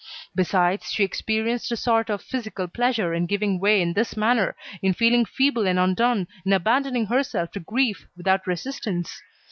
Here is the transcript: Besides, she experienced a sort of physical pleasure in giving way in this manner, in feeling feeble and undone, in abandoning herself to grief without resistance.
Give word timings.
Besides, 0.33 0.89
she 0.89 1.03
experienced 1.03 1.71
a 1.71 1.77
sort 1.77 2.09
of 2.09 2.23
physical 2.23 2.67
pleasure 2.67 3.13
in 3.13 3.27
giving 3.27 3.59
way 3.59 3.83
in 3.83 3.93
this 3.93 4.17
manner, 4.17 4.55
in 4.81 4.93
feeling 4.95 5.25
feeble 5.25 5.67
and 5.67 5.77
undone, 5.77 6.27
in 6.43 6.53
abandoning 6.53 7.05
herself 7.05 7.51
to 7.51 7.59
grief 7.59 8.07
without 8.17 8.47
resistance. 8.47 9.21